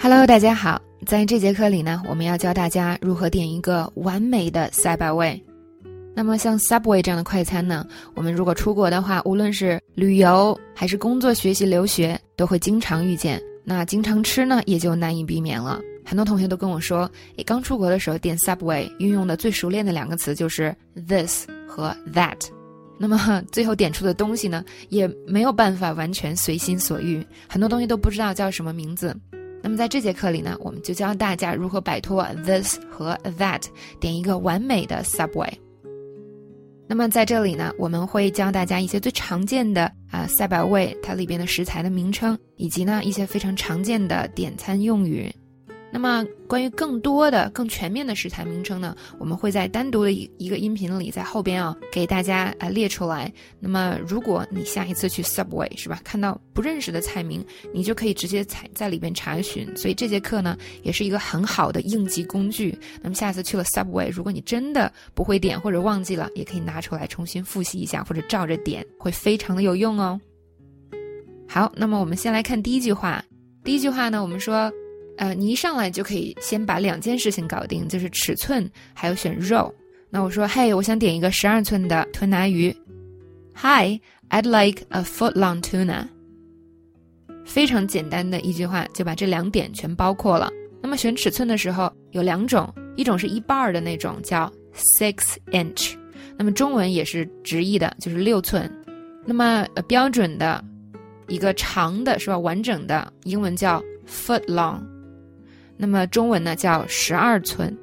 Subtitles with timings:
[0.00, 5.44] Hello，大家好，在这节课里呢，我们要教大家如何点一个完美的赛百味。
[6.14, 7.84] 那么像 Subway 这样的快餐呢，
[8.14, 13.42] 我们如果出国的话，无论是旅游还是工作、学习、留学，都会经常遇见。
[13.64, 15.80] 那经常吃呢，也就难以避免了。
[16.04, 20.72] 很多同学都跟我说，诶，刚出国的时候点 Subway，运用的最熟练的两个词就是
[21.08, 22.38] this 和 that。
[23.00, 29.12] 那么最后点出的东西呢，也没有办法完全随心所欲，很多东西都不知道叫什么名字。
[29.62, 33.62] 那么在这节课里呢，我们就教大家如何摆脱 this 和 that，
[34.00, 35.52] 点一个完美的 Subway。
[36.86, 45.30] 那么在这里呢，我们会教大家一些最常见的啊赛百味它里边的食材的名称，以及呢一些非常常见的点餐用语。
[45.90, 53.32] 那么，关于更多的、更全面的食材名称呢，我们会在单独的一一个音频里，在后边啊给大家呃列出来。
[53.58, 57.42] 那么，如果你下一次去 Subway 是吧，看到不认识的菜名，
[57.72, 59.74] 你就可以直接采在里边查询。
[59.76, 62.78] 所以这节课呢，也是一个很好的应急工具。
[63.00, 70.20] 那么下次去了 Subway，如果你真的不会点或者忘记了，也可以拿出来重新复习一下，或者照着点，会非常的有用哦。
[71.48, 73.24] 好，那么我们先来看第一句话。
[73.64, 74.70] 第一句话呢，我们说。
[75.18, 79.72] 呃，你一上来就可以先把两件事情搞定，就是尺寸，还有选肉。
[80.08, 82.74] 那我说，嘿，我想点一个十二寸的吞拿鱼。
[83.56, 86.06] Hi，I'd like a foot-long tuna。
[87.44, 90.48] 非常简单的一句话，就把这两点全包括了。
[90.80, 95.94] 那么选尺寸的时候有两种，一种是一半儿的那种，叫 six inch。
[96.36, 98.72] 那么中文也是直译的，就是六寸。
[99.26, 100.64] 那么呃标准的
[101.26, 104.80] 一个长的是吧，完整的英文叫 foot-long。
[105.80, 107.74] 那么中文呢叫十二寸，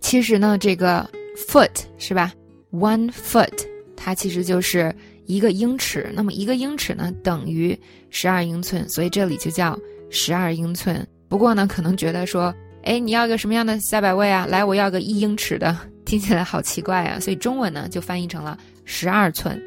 [0.00, 2.32] 其实呢这个 foot 是吧
[2.72, 3.52] ，one foot
[3.94, 4.92] 它其实就是
[5.26, 11.06] 一个英尺，那么一个英尺呢等于十二英寸，所以这里就叫十二英寸。
[11.28, 12.52] 不过呢可能觉得说，
[12.82, 14.46] 哎你要个什么样的赛百位啊？
[14.46, 19.62] 来我要个一英尺的，听起来好奇怪啊，所以中文呢就翻译成了十二寸。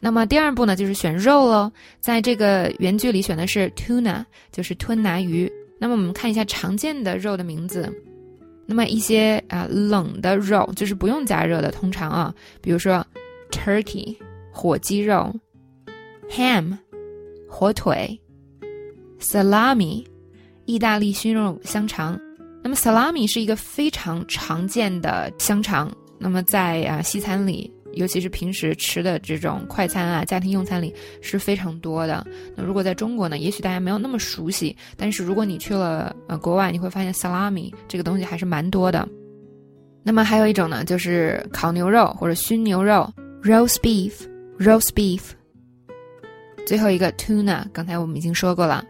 [0.00, 5.50] 那么第二步呢就是选肉喽，在这个原句里选的是 tuna，就是吞拿鱼。
[5.78, 7.92] 那么我们看一下常见的肉的名字，
[8.64, 13.06] 那么一些啊冷的肉就是不用加热的，通常啊，比如说
[13.50, 14.16] turkey
[14.52, 15.34] 火鸡肉
[16.30, 16.76] ，ham
[17.48, 18.18] 火腿
[19.20, 20.04] ，salami
[20.64, 22.18] 意大利熏肉香肠。
[22.62, 25.88] 那么 salami 是一个非常常见的香肠，
[26.18, 27.72] 那么在啊西餐里。
[27.96, 32.24] 尤其是平时吃的这种快餐啊，家庭用餐里是非常多的。
[32.54, 39.08] 那如果在中国呢，也许大家没有那么熟悉，但是如果你去了呃国外，你会发现 salami 这个东西还是蛮多的。
[40.02, 43.10] 那么还有一种呢，就是烤牛肉或者熏牛肉
[43.42, 45.22] ，roast beef，roast beef。
[46.66, 48.84] 最后一个 tuna，刚才我们已经说过了。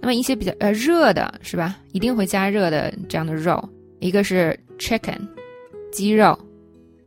[0.00, 3.66] 那么一些比较呃热的是吧，一定会加热的这样的肉，
[4.00, 5.18] 一个是 chicken，
[5.92, 6.36] 鸡肉，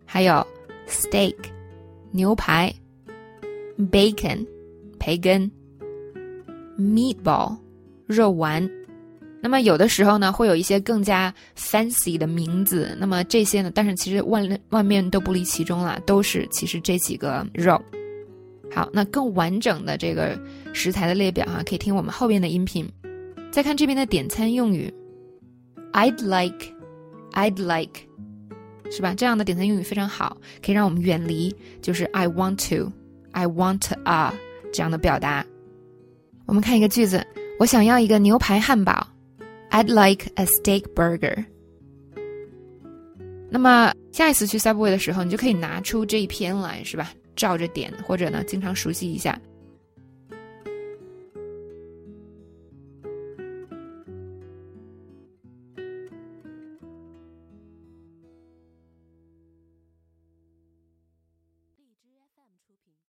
[0.06, 0.48] 还有。
[0.92, 1.36] Steak，
[2.12, 2.72] 牛排
[3.90, 4.46] ；bacon，
[5.00, 5.50] 培根
[6.78, 7.58] ；meatball，
[8.06, 8.70] 肉丸。
[9.42, 12.96] 那么有的时候呢，会有一些更加 fancy 的名字。
[13.00, 17.82] 那么这些呢，但是其实万万面都不离其中了，都是其实这几个肉。
[18.70, 20.40] 好，那更完整的这个
[20.74, 22.88] 食材的列表啊，可以听我们后边的音频。
[23.50, 24.94] 再看这边的点餐用语
[25.94, 28.11] ：I'd like，I'd like。
[28.92, 29.16] 是吧？
[29.16, 32.92] 这样的点赞用语非常好，可以让我们远离就是 I want to,
[33.32, 34.34] I want a
[34.74, 35.46] 这样的表达。
[36.46, 37.26] 我们看一个句子：
[37.58, 39.08] 我想要一个牛排汉堡
[39.70, 41.46] ，I'd like a steak burger。
[43.50, 47.12] 那么下一次去 Subway 的时候，你就可以拿出这一篇来，是吧？
[47.36, 49.40] 照着点，或者呢，经常熟悉一下。